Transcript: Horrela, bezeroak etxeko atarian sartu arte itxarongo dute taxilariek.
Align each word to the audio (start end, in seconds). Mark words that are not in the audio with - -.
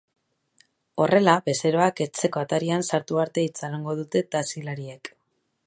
Horrela, 1.03 1.35
bezeroak 1.49 2.01
etxeko 2.05 2.41
atarian 2.45 2.87
sartu 2.91 3.21
arte 3.25 3.47
itxarongo 3.51 3.95
dute 4.01 4.23
taxilariek. 4.37 5.13